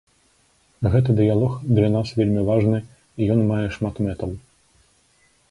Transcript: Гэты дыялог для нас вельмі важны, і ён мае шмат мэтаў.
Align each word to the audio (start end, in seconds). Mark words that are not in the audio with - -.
Гэты 0.95 1.11
дыялог 1.19 1.53
для 1.75 1.91
нас 1.97 2.07
вельмі 2.21 2.41
важны, 2.49 2.79
і 3.19 3.29
ён 3.35 3.39
мае 3.53 3.63
шмат 3.79 3.95
мэтаў. 4.09 4.29